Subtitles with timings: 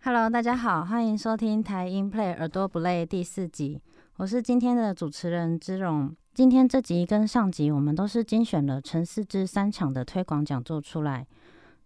[0.00, 3.82] Hello，大家好，欢迎收听台音 Play 耳朵不累第四集，
[4.16, 6.14] 我是今天的主持人之荣。
[6.32, 11.26] 今天这集跟上集，我们都是精选了陈四之三场的推广讲座出来。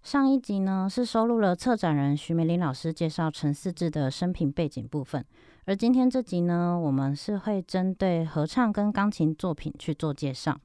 [0.03, 5.25] 上一集呢是收录了策展人徐美玲老师介绍陈四志的生平背景部分，
[5.65, 10.61] 而今天这集呢，我们是会针对合唱跟钢琴作品去做介绍。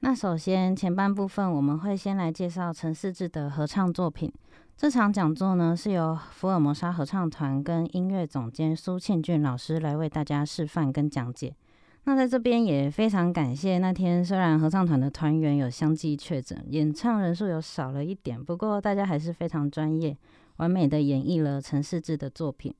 [0.00, 4.32] 那首先前半部分，我们会先来介绍陈四志的合唱作品。
[4.78, 11.52] 这场讲座呢是由福尔摩沙合唱团跟音乐总监苏庆俊老师来为大家示范跟讲解。
[12.04, 20.16] 那在这边也非常感谢，那天虽然合唱团的团员有相继确诊，演唱人数有少了一点，不过大家还是非常专业，
[20.58, 22.72] 完美的演绎了陈世志的作品。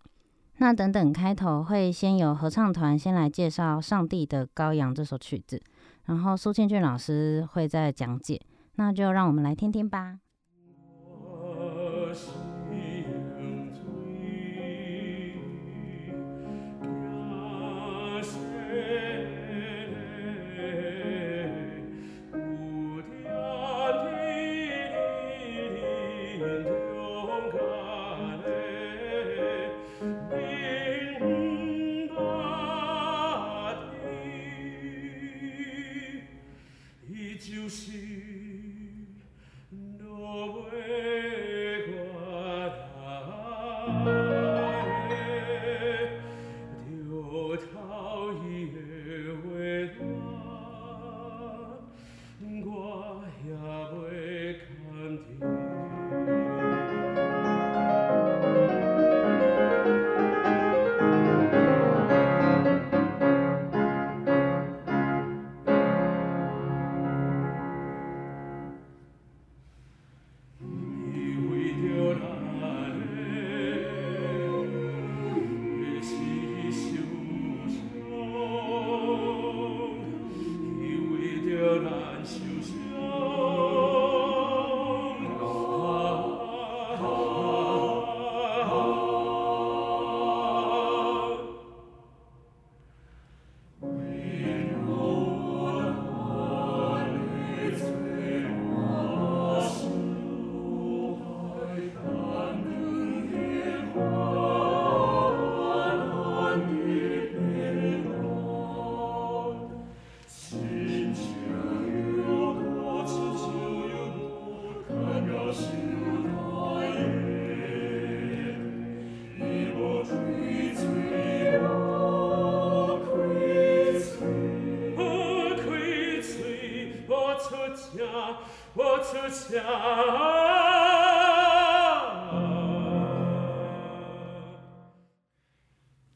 [0.58, 5.60] 那等等开头会先由合唱团先来介绍《上帝的羔羊》这首曲子，
[6.04, 8.40] 然后苏庆俊老师会再讲解，
[8.76, 10.20] 那就让我们来听听吧。
[12.08, 12.47] person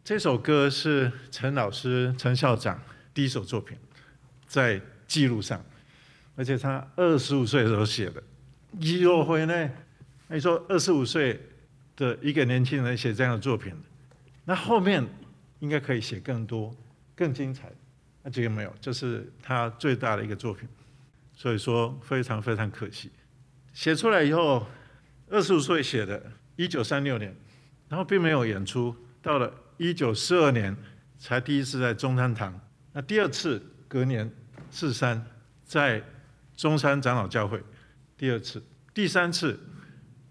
[0.05, 2.79] 这首歌是陈老师、陈校长
[3.15, 3.79] 第一首作品，
[4.47, 5.65] 在记录上，
[6.37, 8.23] 而且他二十五岁的时候写的。
[8.79, 9.71] 一若辉呢？
[10.29, 11.41] 你说二十五岁
[11.97, 13.75] 的一个年轻人写这样的作品，
[14.45, 15.07] 那后面
[15.61, 16.75] 应该可以写更多、
[17.15, 17.73] 更精彩。
[18.23, 20.69] 那这个没有，这是他最大的一个作品，
[21.35, 23.11] 所以说非常非常可惜。
[23.73, 24.67] 写出来以后，
[25.31, 27.35] 二十五岁写的，一九三六年，
[27.89, 29.53] 然后并没有演出，到了。
[29.79, 30.77] 一九四二年
[31.19, 32.61] 才第一次在中山堂，
[32.93, 34.31] 那第二次隔年
[34.71, 35.21] 四三
[35.65, 36.01] 在
[36.55, 37.61] 中山长老教会，
[38.17, 38.63] 第二次，
[38.95, 39.59] 第三次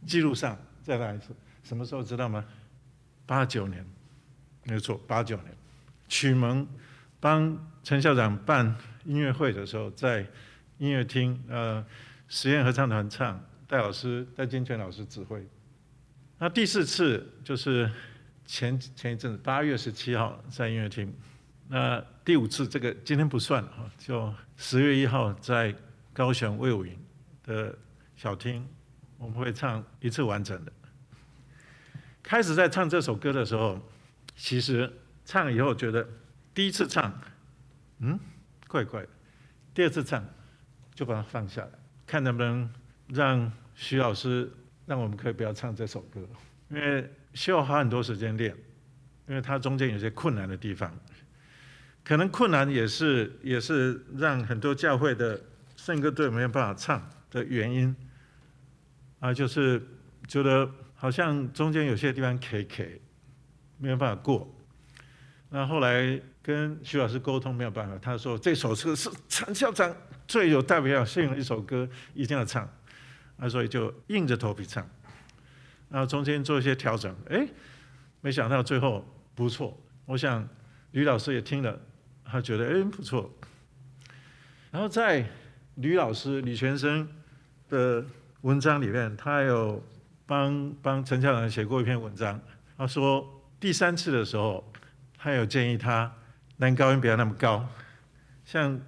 [0.05, 2.45] 记录上再来一次，什么时候知道吗？
[3.25, 3.85] 八九年，
[4.63, 5.47] 没错，八九年，
[6.07, 6.65] 曲蒙
[7.19, 8.73] 帮陈校长办
[9.03, 10.25] 音乐会的时候，在
[10.81, 11.85] 音乐厅，呃，
[12.27, 15.47] 实验合唱团唱，戴老师戴金泉老师指挥，
[16.39, 17.89] 那第四次就是。
[18.43, 21.15] 前前一阵子八月十七号在音乐厅，
[21.69, 25.73] 那第五次这个今天不算哈，就十月一号在
[26.11, 26.99] 高雄魏武营
[27.45, 27.73] 的
[28.17, 28.67] 小厅，
[29.17, 30.73] 我们会唱一次完整的。
[32.21, 33.79] 开始在唱这首歌的时候，
[34.35, 34.91] 其实
[35.23, 36.05] 唱以后觉得
[36.53, 37.21] 第一次唱，
[37.99, 38.19] 嗯，
[38.67, 39.09] 怪怪的，
[39.73, 40.25] 第二次唱
[40.93, 41.71] 就把它放下来，
[42.05, 42.69] 看能不能
[43.07, 44.51] 让徐老师
[44.85, 46.21] 让我们可以不要唱这首歌，
[46.69, 47.09] 因为。
[47.33, 48.53] 需要花很多时间练，
[49.25, 50.93] 因为它中间有些困难的地方，
[52.03, 55.41] 可能困难也是也是让很多教会的
[55.77, 57.95] 圣歌队没有办法唱的原因，
[59.21, 59.81] 啊，就是
[60.27, 63.01] 觉得好像中间有些地方 K K
[63.77, 64.53] 没有办法过，
[65.47, 69.95] 那后来跟徐老师沟通没有办法，他说这首歌是陈校长
[70.31, 72.65] 最有代表性的一首歌，一定要唱，
[73.37, 74.89] 啊，所以就硬着头皮唱。
[75.89, 77.45] 然后中间做一些调整，哎，
[78.21, 79.05] 没想到最后
[79.35, 79.77] 不错。
[80.05, 80.47] 我想
[80.91, 81.77] 吕老师也听了，
[82.23, 83.29] 他觉得哎不错。
[84.71, 85.25] 然后在
[85.75, 87.05] 吕老师吕全生
[87.67, 88.05] 的
[88.39, 89.83] 文章里面，他有
[90.25, 92.39] 帮帮陈校长写过一篇文章。
[92.77, 94.71] 他说第三次的时候，
[95.17, 96.09] 他有建议他
[96.55, 97.67] 男高音不要那么高，
[98.45, 98.79] 像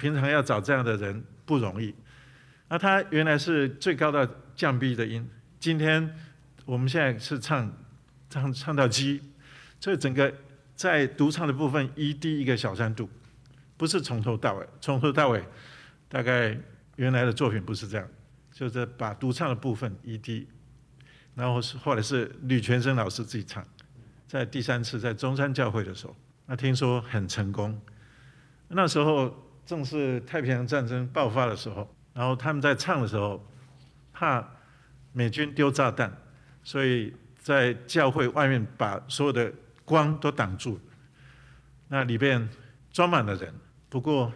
[0.00, 1.94] 平常要找这样的人不容易。
[2.68, 6.16] 那他原来是最高的降 B 的音，今天
[6.64, 7.70] 我们现在是唱
[8.30, 9.20] 唱唱到 G，
[9.78, 10.32] 所以整个
[10.74, 13.10] 在独唱的部分 E 低一个小三度。
[13.76, 15.42] 不是从头到尾，从头到尾，
[16.06, 16.54] 大概
[16.96, 18.06] 原来的作品不是这样，
[18.52, 20.44] 就是把独唱的部分 ED，
[21.34, 23.66] 然后是后来是吕全生老师自己唱，
[24.28, 26.14] 在第三次在中山教会的时候，
[26.44, 27.80] 那听说很成功，
[28.68, 29.34] 那时候
[29.70, 33.40] 正是太平洋战争爆发的时候，然后他们在唱的时候，
[34.12, 34.44] 怕
[35.12, 36.12] 美军丢炸弹，
[36.64, 39.52] 所以在教会外面把所有的
[39.84, 40.80] 光都挡住，
[41.86, 42.48] 那里边
[42.90, 43.54] 装满了人。
[43.88, 44.32] 不过，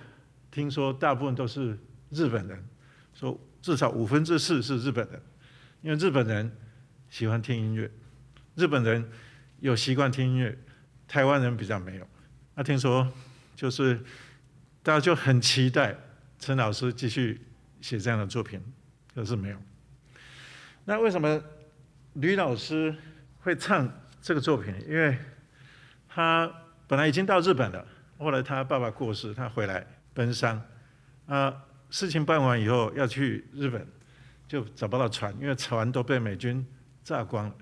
[0.53, 1.77] 听说大部分都是
[2.11, 2.65] 日本人，
[3.13, 5.21] 说至少五分之四是日本人，
[5.83, 6.57] 因为日本人
[7.11, 7.91] 喜欢听音乐，
[8.55, 9.11] 日本人
[9.59, 10.57] 有习惯听音乐，
[11.09, 12.07] 台湾人比较没有。
[12.55, 13.13] 那听说
[13.57, 14.01] 就是
[14.85, 15.97] 大家就很期待
[16.39, 17.41] 陈老师继续
[17.81, 18.63] 写这样的作品，
[19.15, 19.57] 可是没有。
[20.85, 21.43] 那为什么
[22.13, 22.95] 吕老师
[23.41, 23.91] 会唱
[24.21, 24.75] 这个作品？
[24.87, 25.17] 因为
[26.07, 26.53] 他
[26.87, 27.85] 本来已经到日本了。
[28.19, 30.63] 后来他爸爸过世，他回来奔丧，
[31.27, 33.87] 啊，事情办完以后要去日本，
[34.47, 36.65] 就找不到船，因为船都被美军
[37.03, 37.55] 炸光了。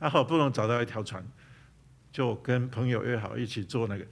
[0.00, 1.24] 他好不容易找到一条船，
[2.12, 4.04] 就跟朋友约好一起坐那个，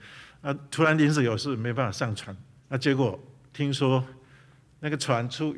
[0.43, 2.37] 啊，突然临时有事没办法上船，
[2.69, 3.19] 那结果
[3.53, 4.05] 听说
[4.81, 5.57] 那个船出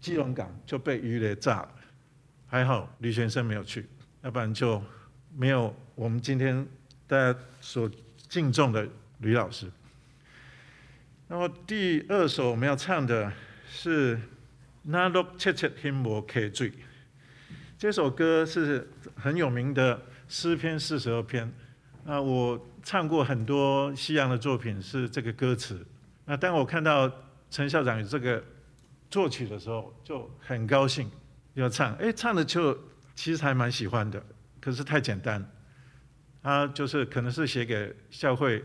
[0.00, 1.74] 基隆港就被鱼雷炸了，
[2.46, 3.86] 还好吕先生没有去，
[4.22, 4.82] 要不然就
[5.34, 6.66] 没有我们今天
[7.06, 7.90] 大家所
[8.28, 8.88] 敬重的。
[9.20, 9.72] 吕老师，
[11.26, 13.32] 那么第二首我们要唱的
[13.66, 14.14] 是
[14.82, 16.70] 《那罗切切听摩 K 罪》。
[17.78, 18.86] 这首歌是
[19.16, 21.50] 很有名的诗篇四十二篇。
[22.06, 25.84] 那我唱过很多西洋的作品，是这个歌词。
[26.24, 27.10] 那当我看到
[27.50, 28.42] 陈校长有这个
[29.10, 31.10] 作曲的时候，就很高兴
[31.54, 31.94] 要唱。
[31.96, 32.78] 哎，唱的就
[33.14, 34.24] 其实还蛮喜欢的，
[34.60, 35.44] 可是太简单。
[36.42, 38.64] 他就是可能是写给教会。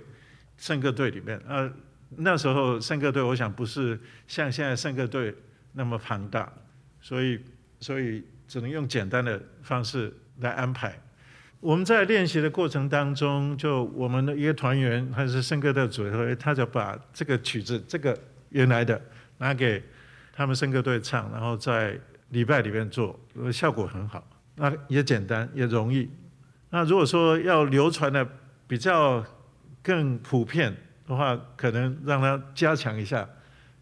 [0.58, 1.74] 圣歌队里面，呃，
[2.18, 5.36] 那时候圣歌队，我想不是像现在圣歌队
[5.74, 6.54] 那么庞大，
[7.02, 7.44] 所以，
[7.80, 11.02] 所以只能用简单的方式来安排。
[11.62, 18.18] 我们在练习的过程当中，就我们的一个团员还是圣歌队主任，他就把这个曲子，这个
[18.50, 19.02] 原来的
[19.38, 19.81] 拿给
[20.34, 21.98] 他们圣歌队唱，然后在
[22.30, 23.18] 礼拜里面做，
[23.54, 24.22] 效果很好。
[24.56, 26.10] 那也简单，也容易。
[26.69, 28.28] 那如果说要流传的
[28.68, 29.24] 比较。
[29.84, 30.72] 更普遍
[31.07, 33.28] 的话，可能让它加强一下，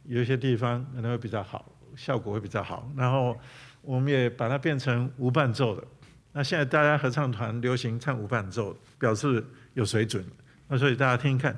[0.06, 2.90] 有一些地方可能会比较好，效果会比较好。
[2.96, 3.38] 然后
[3.82, 5.84] 我们也把它变成无伴奏的。
[6.39, 10.24] 那现在大家合唱团流行唱无伴奏，表示有水准。
[10.69, 11.53] 那所以大家听一看。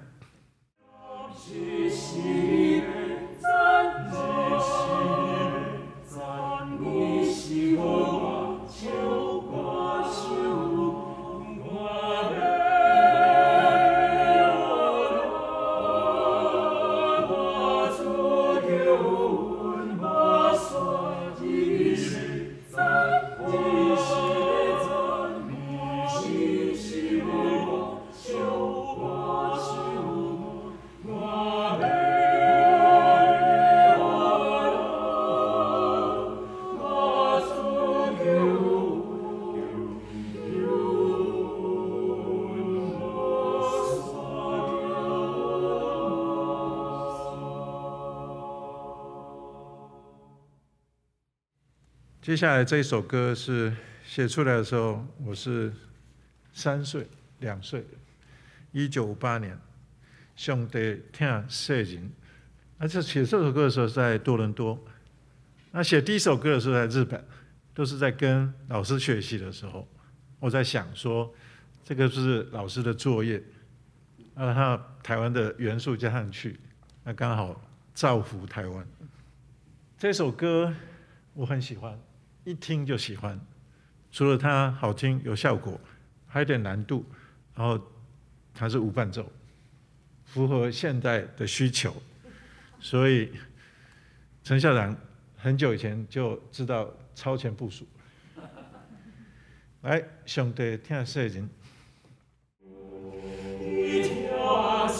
[52.32, 55.70] 接下来这一首歌是写出来的时候，我是
[56.54, 57.06] 三岁、
[57.40, 57.86] 两岁，
[58.72, 59.60] 一九五八年，
[60.38, 62.10] 兄弟听摄影，
[62.78, 64.82] 而且写这首歌的时候在多伦多，
[65.72, 67.22] 那写第一首歌的时候在日本，
[67.74, 69.86] 都是在跟老师学习的时候，
[70.40, 71.30] 我在想说，
[71.84, 73.44] 这个是老师的作业，
[74.36, 76.58] 让他台湾的元素加上去，
[77.04, 77.62] 那刚好
[77.94, 78.88] 造福台湾。
[79.98, 80.74] 这首歌
[81.34, 82.00] 我很喜欢。
[82.44, 83.40] 一听就喜欢，
[84.12, 85.80] 除了它好听有效果，
[86.28, 87.06] 还有点难度，
[87.54, 87.80] 然后
[88.54, 89.32] 它是无伴奏，
[90.26, 91.94] 符合现代的需求，
[92.80, 93.32] 所以
[94.44, 94.96] 陈校长
[95.38, 97.86] 很久以前就知道超前部署。
[99.82, 101.50] 来，上帝听世人。
[104.54, 104.92] 好的，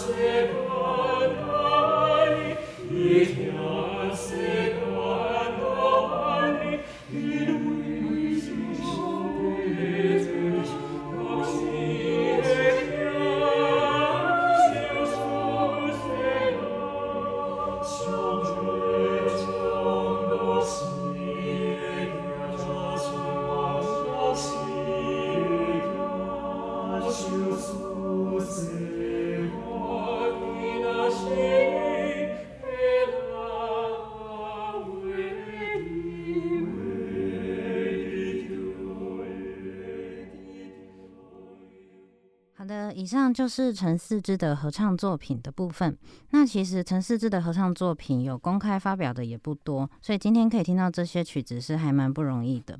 [43.02, 45.98] 以上就是陈四之的合唱作品的部分。
[46.30, 52.78] 那其实陈四之的合唱作品有公开发表的也不多，所以今天可以听到这些曲子是还蛮不容易的。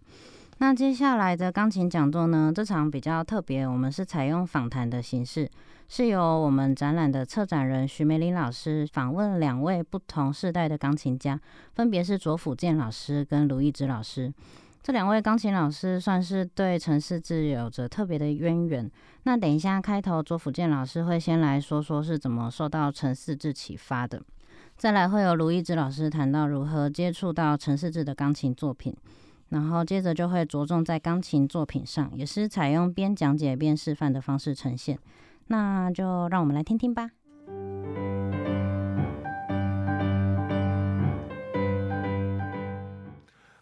[0.59, 5.50] 那接下来的钢琴讲座呢，这场比较特别，我们是采用访谈的形式，
[5.88, 11.41] 是由我们展览的策展人徐梅林老师访问两位不同世代的钢琴家，
[11.75, 14.33] 分别是左辅健老师跟卢一之老师。
[14.83, 18.91] 这两位钢琴老师算是对陈世志有着特别的渊源。
[19.23, 24.21] 那等一下开头，左辅健老师会先来说说是怎么受到陈世志启发的，
[24.77, 28.93] 再来会有卢一之老师谈到如何接触到陈世志的钢琴作品，
[29.51, 34.99] 然后接着就会着重在钢琴作品上，也是采用边讲解边示范的方式呈现。
[35.47, 37.09] 那就让我们来听听吧。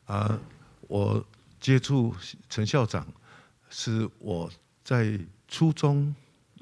[0.07, 0.41] 啊。
[0.91, 1.25] 我
[1.61, 2.13] 接触
[2.49, 3.07] 陈校长，
[3.69, 4.51] 是我
[4.83, 5.17] 在
[5.47, 6.13] 初中，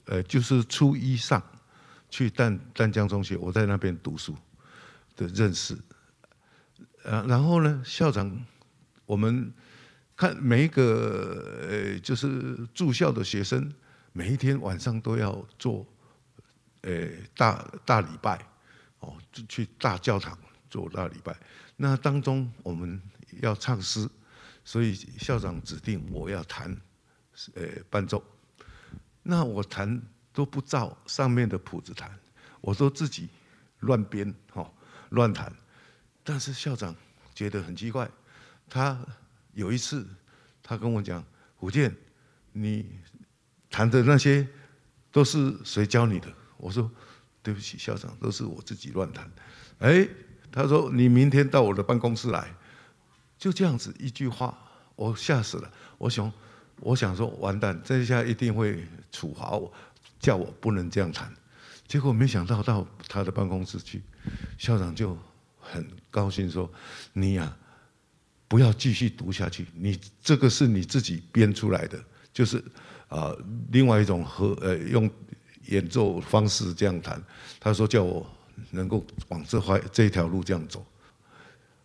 [0.04, 1.42] 呃，就是初一上
[2.10, 4.36] 去淡淡江中学，我在那边读书
[5.16, 5.74] 的认识。
[7.04, 8.44] 呃，然后呢，校长，
[9.06, 9.50] 我们
[10.14, 13.72] 看每一个呃，就是住校的学生，
[14.12, 15.86] 每一天晚上都要做，
[16.82, 18.38] 呃，大大礼拜，
[19.00, 21.34] 哦，就去大教堂做大礼拜。
[21.76, 23.00] 那当中我们
[23.40, 24.06] 要唱诗。
[24.68, 26.78] 所以校长指定我要弹，
[27.54, 28.22] 呃，伴奏。
[29.22, 32.14] 那我弹都不照上面的谱子弹，
[32.60, 33.30] 我都自己
[33.78, 34.70] 乱编，哈，
[35.08, 35.50] 乱弹。
[36.22, 36.94] 但是校长
[37.34, 38.10] 觉得很奇怪，
[38.68, 39.02] 他
[39.54, 40.06] 有一次
[40.62, 41.24] 他跟我讲
[41.56, 41.96] ：“胡建，
[42.52, 42.84] 你
[43.70, 44.46] 弹的那些
[45.10, 46.90] 都是谁教你的？”我说
[47.42, 49.32] ：“对不起，校长，都是我自己乱弹。”
[49.80, 50.06] 哎，
[50.52, 52.54] 他说：“你明天到我的办公室来。”
[53.38, 54.58] 就这样子一句话，
[54.96, 55.70] 我吓死了。
[55.96, 56.30] 我想，
[56.80, 59.72] 我想说，完蛋，这下一定会处罚我，
[60.18, 61.32] 叫我不能这样谈。
[61.86, 64.02] 结果没想到到他的办公室去，
[64.58, 65.16] 校长就
[65.58, 66.70] 很高兴说
[67.14, 67.56] ：“你呀，
[68.46, 71.98] 不要继续读下去，你这个是你自己编出来的，
[72.32, 72.62] 就是
[73.08, 73.34] 啊，
[73.70, 75.08] 另外一种和呃用
[75.66, 77.22] 演奏方式这样弹。”
[77.58, 78.26] 他说叫我
[78.70, 80.84] 能够往这块这条路这样走。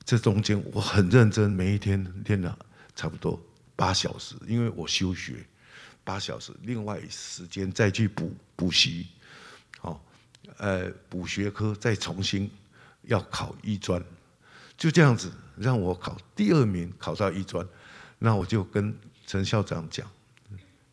[0.05, 2.57] 这中间我很认真，每一天练了
[2.93, 3.41] 差不多
[3.74, 5.45] 八小时，因为我休学
[6.03, 9.07] 八小时，另外时间再去补补习，
[9.79, 10.03] 好，
[10.57, 12.51] 呃，补学科再重新
[13.03, 14.03] 要考一专，
[14.77, 17.65] 就这样子让我考第二名，考到一专，
[18.19, 18.93] 那我就跟
[19.25, 20.05] 陈校长讲，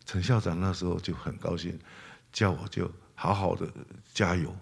[0.06, 1.76] 陈校长那时候就很高兴，
[2.32, 3.68] 叫我就好好的
[4.14, 4.56] 加油，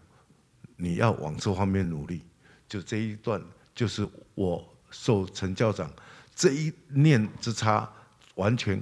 [0.76, 2.22] 你要往这方面努力，
[2.66, 3.42] 就这一段。
[3.74, 4.04] 就是
[4.38, 5.90] 我受陈校长
[6.32, 7.90] 这一念之差，
[8.36, 8.80] 完全，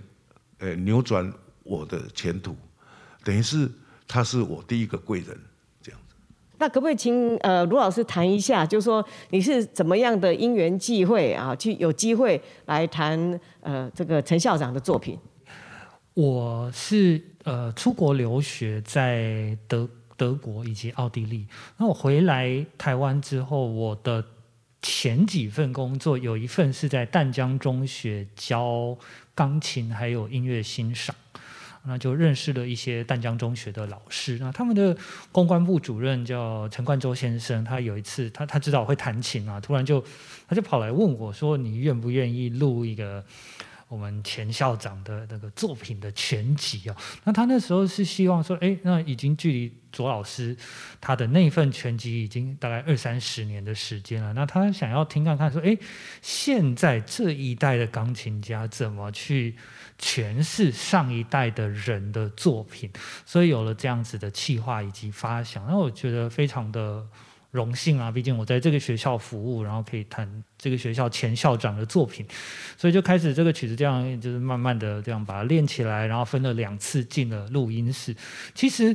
[0.58, 1.32] 呃，扭转
[1.62, 2.54] 我的前途，
[3.24, 3.66] 等于是
[4.06, 5.28] 他是我第一个贵人，
[5.80, 6.14] 这样子。
[6.58, 15.18] 那可不可以请呃卢老师谈一下，就是说你是怎么样的因缘际会啊，去有机会来谈呃这个陈校长的作品？
[16.12, 21.46] 我是呃出国留学，在德德国以及奥地利。
[21.78, 24.22] 那我回来台湾之后，我的
[24.88, 28.96] 前几份工作，有一份是在淡江中学教
[29.34, 31.12] 钢琴，还有音乐欣赏，
[31.84, 34.38] 那就认识了一些淡江中学的老师。
[34.40, 34.96] 那他们的
[35.32, 40.02] 公关部主任叫陈冠洲先生，他有一次他他知道我会弹琴啊，突然就
[40.46, 43.24] 他就跑来问我说：“你愿不愿意录一个？”
[43.88, 50.56] 我们前校长的那个作品的全集啊，那他那时候是希望说，哎，那已经距离左老师
[51.00, 55.78] 他的那份全集已经大概二三十年的时间了，那他想要听看看说，哎，
[56.20, 59.54] 现在这一代的钢琴家怎么去
[60.00, 62.90] 诠释上一代的人的作品，
[63.24, 67.06] 所以有了这样子的企划以及发想，那我觉得非常的。
[67.56, 72.24] 荣幸啊，毕竟我在这个学校服务，然后可以弹这个学校前校长的作品，
[72.76, 78.14] 所以就开始这个曲子这样，就是慢慢的这样把它练起来，然后分了两次进了录音室。
[78.54, 78.94] 其实，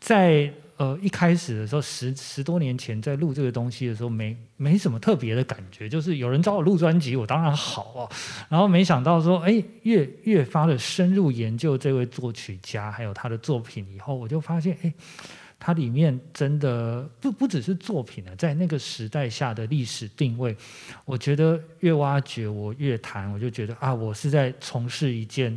[0.00, 8.02] 在呃一开始的时候，十十多年前在录这个东西的时候，没没什么特别的感觉，就是有人找我录专辑，我当然好啊。
[8.48, 14.92] 然后没想到说，哎，越越发的深入研究这位作曲家还有他的作品以后，我就发现，哎。
[15.60, 20.56] 它里面真的不不只是作品了，在那个时代下的历史定位，
[21.04, 25.56] 我觉得越挖掘我越谈，我就觉得啊，我是在从事一件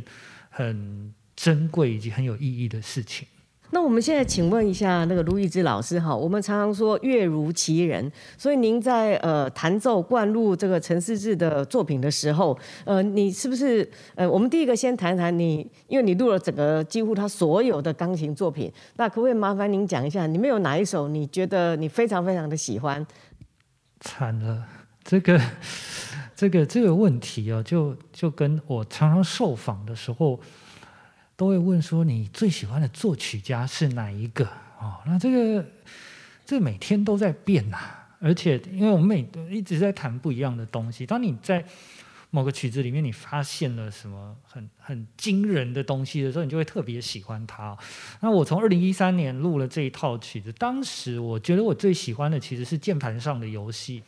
[0.50, 3.26] 很珍贵以及很有意义的事情。
[3.74, 23.04] 那我们现在请问一下那个卢易之老师哈，我们常常说乐如其人，所以您在呃弹奏灌录这个陈思志的作品的时候，呃，你是不是呃，我们第一个先谈谈你，因为你录了整个几乎他所有的钢琴作品，那可不可以麻烦您讲一下，你们有哪一首你觉得你非常非常的喜欢？
[23.98, 24.62] 惨了，
[25.02, 25.40] 这个
[26.36, 30.38] 这个这个问题哦，就就跟我常常受访的时候。
[31.36, 34.44] 都会问说你最喜欢的作曲家是哪一个？
[34.78, 35.66] 哦，那这个
[36.44, 37.78] 这每天都在变呐，
[38.20, 41.04] 而且因为我们每一直在谈不一样的东西。
[41.06, 41.64] 当你在
[42.30, 47.76] 某个曲子里面你发现了什么很很惊人的东西的时候，你就会特别喜欢它。
[48.20, 54.02] 那我从二零一三年录了这一套曲子，当时我觉得我最喜欢的其实是键盘上的游戏。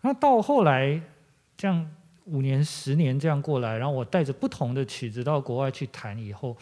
[0.00, 1.00] 那到后来
[1.56, 1.88] 这样。
[2.26, 6.56] 五年、十年这样过来，然后我带着不同的曲子到国外去弹以后，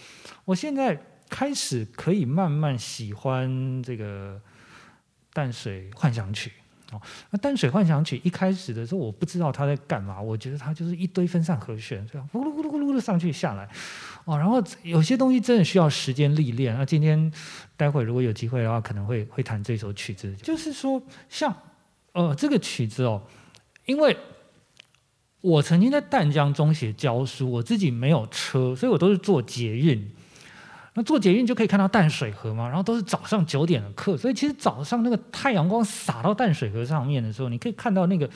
[0.44, 4.40] 我现在开始可以慢慢喜欢这个
[5.32, 6.52] 淡水幻想曲。
[6.92, 13.66] 哦，那淡水幻想曲一开始的时候，我不知道他在干嘛，我觉得它就是一堆分散和弦，这样咕噜咕噜咕噜的上去下来。
[14.26, 16.76] 哦，然后有些东西真的需要时间历练。
[16.76, 17.32] 那今天
[17.76, 21.56] 待会如果有机会的话，可能会会弹这首曲子，就是说像
[22.12, 23.22] 呃这个曲子哦，
[23.86, 24.14] 因为。
[25.44, 30.10] 我曾经在淡江中学教书，我自己没有车，所以我都是坐捷运。
[30.94, 38.26] 那坐捷运就可以看到淡水河嘛，然后都是早上九点的课，所以其实早上那个太阳光洒到淡水河上面的时候，你可以看到那个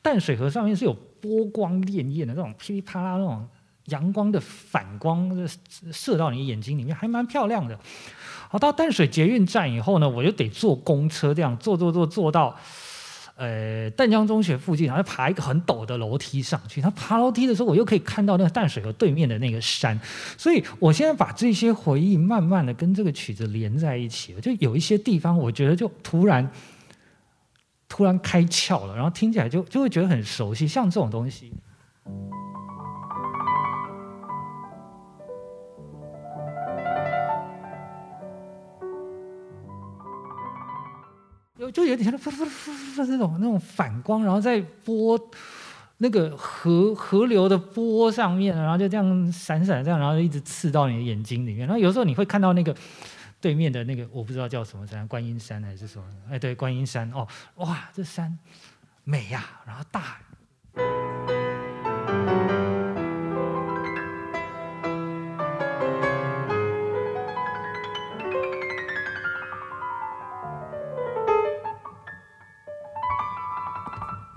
[0.00, 3.46] 淡水河上面是有波光潋滟的那种噼里啪啦那种
[3.86, 5.46] 阳光的反光
[5.92, 7.78] 射到你眼睛里面，还蛮漂亮的。
[8.48, 12.56] 好，到淡水捷运站以后呢，我就得坐公车，这样坐坐坐坐到。
[13.36, 16.80] 呃，淡江中学附近，然后爬一个很陡的楼梯上去。
[16.80, 19.98] 他爬楼梯的时候，我又可以看到那个淡水河对面的那个山。
[20.38, 26.48] 所以我现在把这些回忆慢慢的跟这个曲子连在一起，就有一些地方，我觉得就突然
[27.88, 31.52] 突然开窍了，然后听起来就就会觉得很熟悉，像这种东西。
[41.74, 42.12] 就有点像
[42.96, 45.18] 那那种那种反光，然后在波
[45.98, 51.66] 那个河河流的波上面，然后就这样闪闪这样，然后一直刺到你的眼睛里面。
[51.66, 52.74] 然后有时候你会看到那个
[53.40, 56.04] 对面的那个我不知道叫什么山，观音山还是什么？
[56.30, 58.38] 哎，对，观音山哦，哇，这山
[59.02, 60.18] 美呀，然后大。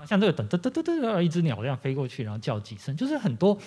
[0.08, 3.58] 像这个噔噔噔噔噔，一只鸟这样飞过去，然后叫几声，就是很多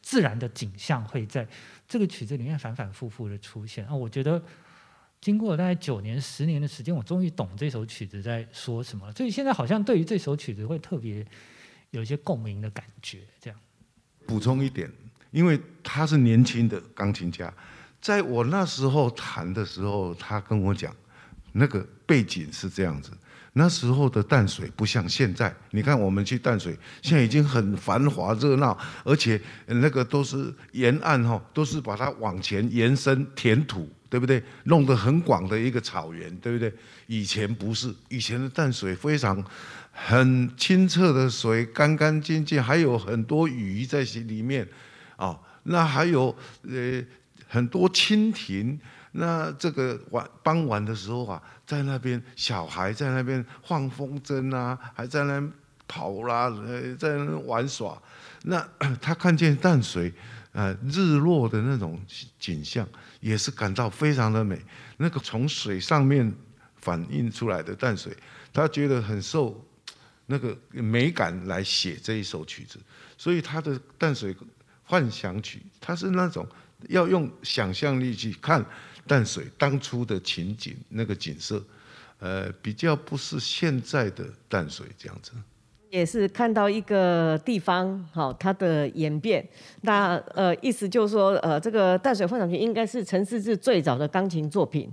[0.00, 1.46] 自然的景象会在
[1.86, 3.86] 这个曲子里面反反复复的出现。
[3.86, 4.42] 啊，我觉得
[5.20, 9.12] 经过大概九年、十年的时间，我终于懂这首曲子在说什么。
[9.12, 11.26] 所以现在好像对于这首曲子会特别
[11.90, 13.20] 有一些共鸣的感觉。
[13.38, 13.60] 这样
[14.26, 14.90] 补充一点，
[15.32, 17.52] 因为他是年轻的钢琴家，
[18.00, 20.96] 在我那时候弹的时候，他跟我讲，
[21.52, 23.12] 那个背景是这样子。
[23.54, 34.40] 那时候的淡水不像现在，你看我们去淡水，现在已经很繁华热闹，而且那个都是沿岸哈，都是把它往前延伸填土，对不对？
[34.64, 36.72] 弄得很广的一个草原，对不对？
[37.08, 39.44] 以前不是，以前的淡水非常
[39.90, 44.66] 很清澈的水，干干净净，还有很多鱼在里面，
[45.16, 47.02] 啊，那还有呃
[47.48, 48.78] 很多蜻蜓。
[49.12, 55.42] 那这个晚傍晚的时候啊，在那边小孩在那边放风筝啊，还在那
[55.88, 56.48] 跑啦，
[56.96, 58.00] 在那玩耍。
[58.44, 58.64] 那
[59.00, 60.12] 他看见淡水，
[60.52, 62.00] 呃，日落的那种
[62.38, 62.86] 景象，
[63.18, 64.60] 也是感到非常的美。
[64.98, 66.32] 那个从水上面
[66.76, 68.16] 反映出来的淡水，
[68.52, 69.60] 他觉得很受
[70.26, 72.78] 那个美感来写这一首曲子。
[73.18, 74.34] 所以他的淡水
[74.84, 76.46] 幻想曲，他是那种
[76.88, 78.64] 要用想象力去看。
[79.10, 81.60] 淡水当初的情景，那个景色，
[82.20, 85.32] 呃，比较不是现在的淡水这样子。
[85.90, 89.44] 也是看到一个地方，好，它的演变。
[89.80, 94.88] 那呃，意思就是说，呃，这个淡水幻想曲应该是陈思志最早的钢琴作品，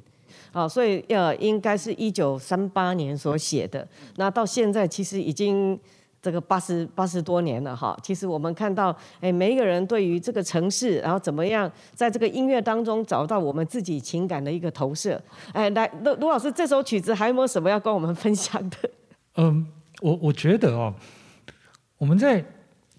[0.51, 3.87] 好，所以呃，应该是一九三八年所写的。
[4.15, 5.79] 那到现在其实已经
[6.27, 7.97] 这个八十八十多年了哈。
[8.03, 15.21] 其实我们看到，哎，每一个人对于这个城市，然后怎么样在这个音乐当中找到我们自己情感的一个投射。
[15.53, 18.77] 哎，来，卢卢老师，这首曲子还有没有什么要跟我们分享的？
[19.37, 19.67] 嗯。
[19.99, 20.93] 我我觉得哦，
[21.97, 22.45] 我们在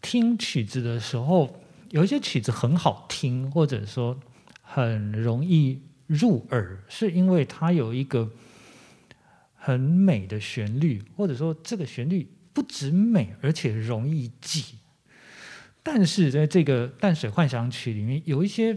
[0.03, 1.49] 听曲子的时候，
[1.91, 4.19] 有一些曲子很好听，或者说
[4.63, 8.29] 很容易入耳，是因为它有一个
[9.55, 12.29] 很美的旋律，或者说这个旋律
[12.59, 14.65] 不止美，而且容易记。
[15.85, 18.77] 但是在这个淡水幻想曲里面，有一些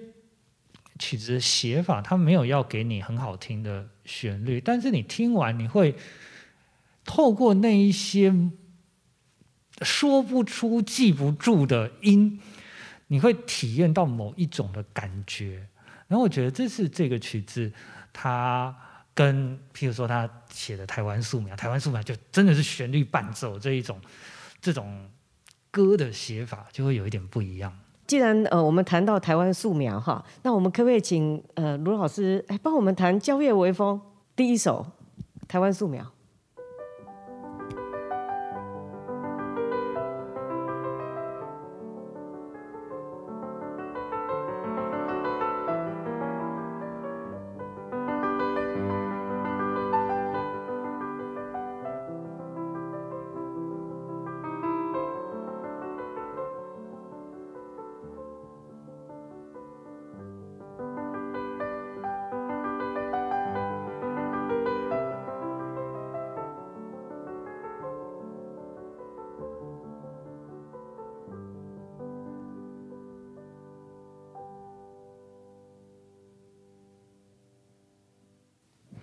[1.00, 5.96] 曲子的写法，它没有要给你很好听的旋律，但是你听完你会。
[7.04, 8.32] 透过那一些
[9.82, 12.40] 说不出、记不住的音，
[13.08, 15.68] 你会体验到某一种的感觉。
[16.08, 17.74] 然后我觉得这是这个曲子，
[18.14, 18.78] 它
[19.22, 24.02] 跟譬如说他写的《台湾素描》，《台湾素描》就真的是旋律伴奏这一种
[24.60, 25.08] 这种
[25.70, 27.72] 歌的写法，就会有一点不一样。
[28.08, 33.96] 既然呃我们谈到《台湾素描》哈，那我们可不可以请呃卢老师哎帮我们弹《蕉叶微风》
[34.36, 34.84] 第一首
[35.48, 36.04] 《台湾素描》？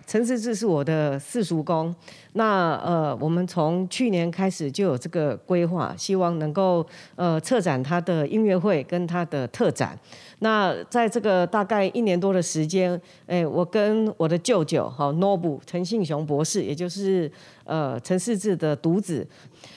[0.09, 1.93] 陈世志是我的四叔公，
[2.33, 6.83] 那呃，我们从去年开始就有这个规划，希望能够
[7.15, 9.95] 呃策展他的音乐会跟他的特展。
[10.39, 17.31] 那在这个大概一年多的时间，哎，我跟我的舅舅哈 Nobu 陈信雄博士，也就是
[17.65, 19.27] 呃陈世志的独子，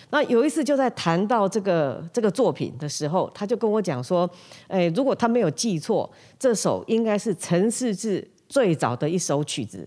[0.09, 4.27] 那有一次就在谈到这个这个作品的时候，他就跟我讲说，
[4.69, 9.87] 哎，如果他没有记错，这首应该是陈世志最早的一首曲子。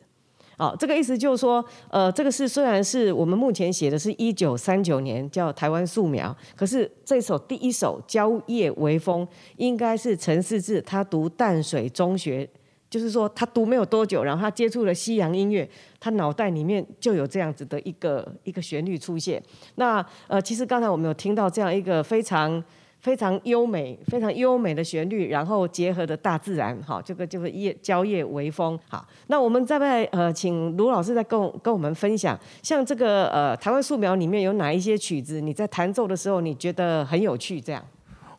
[0.58, 9.26] 哦，这个意思就是说，呃，这个是虽然是我们目前写的是一九三九年叫《台湾素描》，可是这首第一首《蕉叶微风》
[9.58, 12.50] 应该是陈世志他读淡水中学，
[12.90, 19.44] 就是说他读没有多久，然后他接触了西洋音乐，他脑袋里面就有这样子的一个一个旋律出现。
[19.76, 22.64] 那呃，其实刚才我们有听到这样一个非常。
[23.06, 29.08] 非常优美、非常优美的旋律，然后结合的大自然，哈，这个就是叶蕉叶微风，好。
[29.28, 37.62] 那我们再不呃，请卢老师再跟跟我们分享，像这个呃台湾素描里面有哪一些曲子，你在弹奏的时候你觉得很有趣？
[37.62, 37.86] 这样，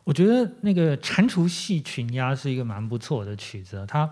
[0.03, 4.11] 我觉得那个蟾蜍戏群鸭是一个蛮不错的曲子，它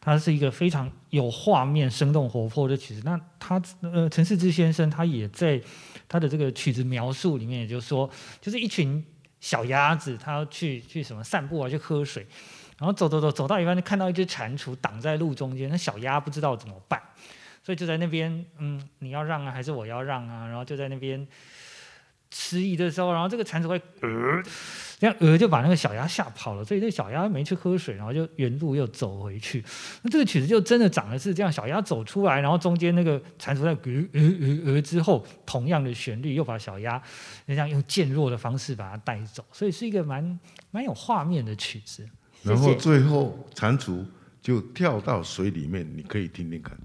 [0.00, 3.02] 它是一个非常有画面、生动活泼的曲子。
[3.04, 5.60] 那他呃陈世之先生他也在
[6.06, 8.08] 他的这个曲子描述里面，也就是说，
[8.40, 9.04] 就是一群。
[9.40, 11.68] 小鸭子，它要去去什么散步啊？
[11.68, 12.26] 去喝水，
[12.78, 15.68] 然后走走走，走到一半就看到一只蟾蜍挡在路中间。
[15.70, 17.00] 那小鸭不知道怎么办，
[17.62, 20.46] 所以就在那边，嗯，你要让啊，还是我要让啊？
[20.46, 21.26] 然后就在那边
[22.30, 24.42] 迟疑的时候，然后这个蟾蜍会呃。
[25.00, 29.64] 这样鹅就把那个小鸭吓跑了，所以这小鸭没去喝水，然后就原路又走回去。
[30.02, 33.80] 那这个曲子就真的长得是这样，小鸭走出来，然后中间那个蟾蜍在鹅
[34.12, 37.02] 鹅鹅鹅之后，同样的旋律又把小鸭
[37.46, 40.38] 这样用渐弱的方式把它带走，所以是一个蛮
[40.70, 42.06] 蛮有画面的曲子。
[42.42, 44.04] 然后最后蟾蜍
[44.42, 46.76] 就跳到水里面，你可以听听看。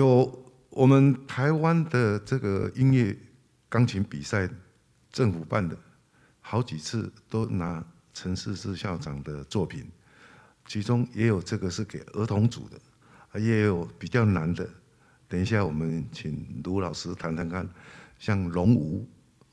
[0.00, 3.14] 有我们台湾的这个音乐
[3.68, 4.48] 钢琴比赛，
[5.12, 5.76] 政府办的，
[6.40, 7.84] 好几次都拿
[8.14, 9.86] 陈世志校长的作品，
[10.64, 14.66] 其中也有这个是给儿童组的，也有比较难的。
[15.28, 17.68] 等一下我们请卢老师谈谈看，
[18.18, 19.06] 像龙舞，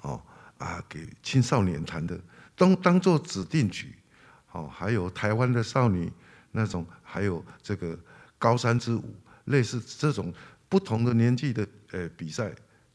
[0.03, 0.21] 哦
[0.59, 2.17] 啊，给青少年弹的，
[2.55, 3.95] 当当做指定曲，
[4.53, 6.09] 哦，还有台湾的少女
[6.51, 7.99] 那种，还有这个
[8.39, 9.13] 高山之舞，
[9.47, 10.33] 类似这种
[10.69, 12.51] 不同的年纪的呃比赛，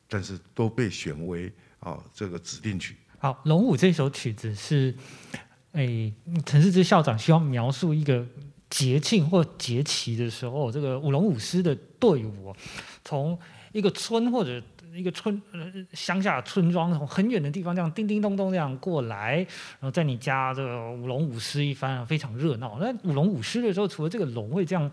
[0.08, 2.96] 但是都被选为啊这个指定曲。
[3.18, 4.94] 好，《龙舞》这首曲子是，
[5.72, 6.12] 诶，
[6.44, 8.26] 陈世之校长希望描述一个
[8.68, 12.54] 节庆或节期的时候，这个舞龙舞狮的队伍
[13.04, 13.38] 从
[13.72, 14.60] 一个村或者
[14.92, 22.78] 一个村呃乡下村庄，从很远的地方这样叮叮咚咚这样过来，然后在你家这个舞龙舞狮一番，非常热闹。
[22.80, 24.90] 那舞龙舞狮的时候，除了这个龙会这样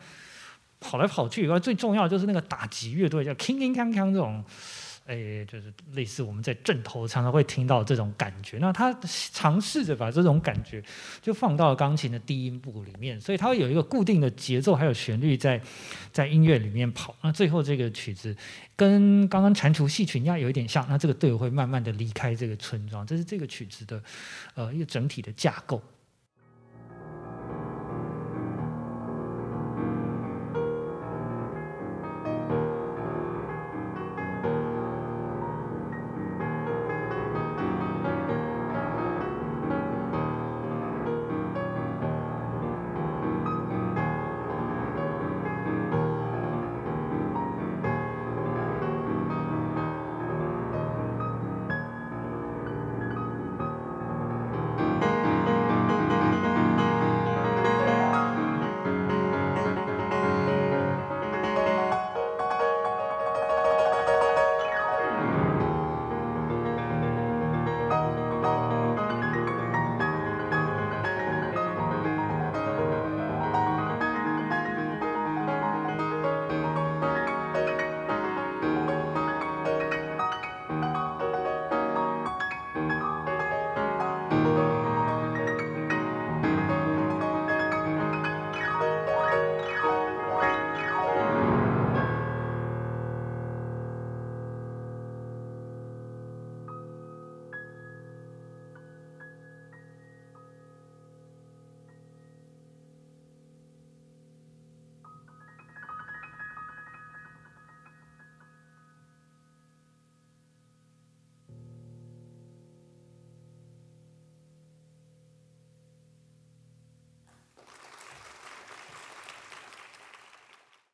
[0.79, 4.43] 跑来跑去以外，最重要就是那个打击乐队叫铿铿锵锵这种。
[5.05, 8.59] 哎，就是类似我们在正头常常会听到这种感觉。
[8.59, 8.95] 那他
[9.33, 10.83] 尝试着把这种感觉
[11.19, 15.59] 就放到了钢琴的低音部里面，所以它会有一个固定的节奏，还有旋律在
[16.11, 17.15] 在音乐里面跑。
[17.23, 18.37] 那最后这个曲子
[18.75, 20.85] 跟刚刚蟾蜍戏曲一样有一点像。
[20.87, 23.99] 那这个队伍会慢慢的离开这个村庄，这是这个曲子的
[24.53, 25.81] 呃一个整体的架构。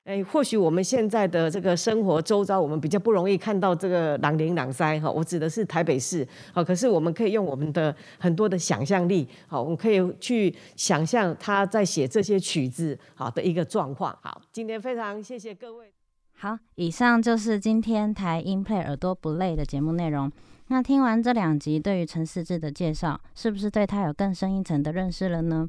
[0.06, 5.10] 哎，或许我们现在的这个生活周遭，我们比较不容易看到这个朗林朗塞哈。
[5.10, 14.15] 我指的是台北市，好，可是我们可以用我们的很多的想象力，好，我们可以去想象他在写这些曲子好的一个状况。
[14.22, 15.91] 好，今天非常谢谢各位。
[16.38, 20.32] 好，以上就是今天台音 play 耳朵不累的节目内容。
[20.68, 25.68] 那听完这两集对于陈思志的介绍，是不是对他有更深一层的认识了呢？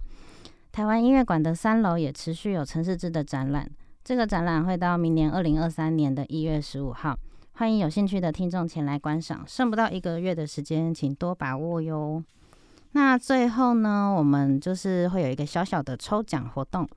[0.72, 3.70] 台湾音乐馆的三楼也持续有陈思志的展览。
[4.06, 7.18] 这个展览会到明年二零二三年的一月十五号，
[7.54, 9.42] 欢迎有兴趣的听众前来观赏。
[9.48, 12.22] 剩不到一个月的时间，请多把握哟。
[12.92, 16.88] 那最后呢，我们就是会有一个小小的抽奖活动。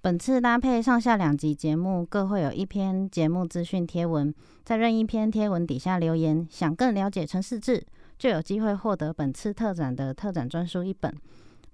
[0.00, 7.80] 本次搭配上下两集节目，各会有一篇节目资讯贴文，在任意篇贴文底下留言，想更了解陈世志，
[8.18, 11.14] 就有机会获得本次特展的特展专书一本。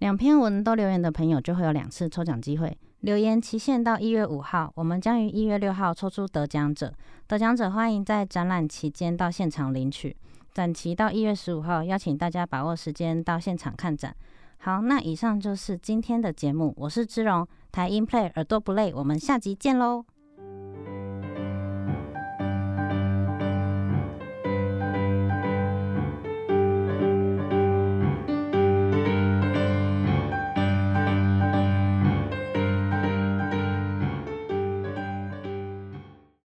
[0.01, 2.77] 两篇文都留言的朋友，就会有两次抽奖机会。
[3.05, 6.91] 留言期限到一月五号，我们将于一月六号抽出得奖者。
[7.27, 10.17] 得奖者欢迎在展览期间到现场领取。
[10.55, 14.17] 展期到一月十五号，邀请大家把握时间到现场看展。
[14.57, 20.07] 好，那以上就是今天的节目，我是芝荣，台音 play 耳朵不累，我们下集见喽。